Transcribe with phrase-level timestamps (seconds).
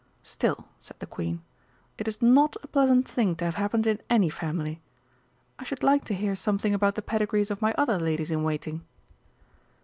[0.23, 1.43] "Still," said the Queen,
[1.99, 4.81] "it is not a pleasant thing to have happened in any family.
[5.59, 8.83] I should like to hear something about the pedigrees of my other ladies in waiting."